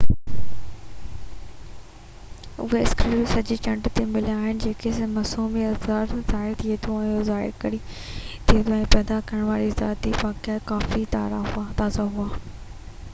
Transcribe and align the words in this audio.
اهي 2.63 2.79
اسڪريپ 2.85 3.27
سڄي 3.33 3.57
چنڊ 3.67 3.89
تي 3.99 4.05
مليا 4.15 4.37
آهن 4.45 4.63
۽ 4.69 4.71
گهٽ 4.85 5.11
موسمي 5.19 5.67
اثر 5.73 6.17
ظاهر 6.17 6.55
ٿئي 6.63 6.79
ٿو 6.87 6.97
اهو 7.03 7.21
ظاهر 7.29 7.53
ڪري 7.67 7.81
ٿو 7.93 8.59
هن 8.59 8.67
کي 8.73 8.89
پيدا 8.99 9.23
ڪرڻ 9.31 9.47
وارا 9.53 9.69
ارضياتي 9.71 10.15
واقعا 10.23 10.59
ڪافي 10.75 11.07
تازا 11.17 12.11
هئا 12.19 12.27